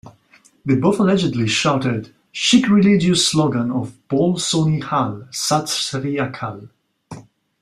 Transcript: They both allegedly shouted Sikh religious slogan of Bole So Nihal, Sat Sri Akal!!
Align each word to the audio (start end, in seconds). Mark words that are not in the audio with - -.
They 0.65 0.73
both 0.73 0.99
allegedly 0.99 1.47
shouted 1.47 2.11
Sikh 2.33 2.67
religious 2.69 3.27
slogan 3.27 3.69
of 3.69 3.95
Bole 4.07 4.37
So 4.39 4.65
Nihal, 4.65 5.31
Sat 5.31 5.69
Sri 5.69 6.15
Akal!! 6.15 6.69